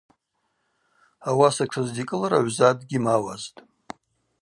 [1.29, 3.59] Ауаса тшыздикӏылра гӏвза дгьимауазтӏ.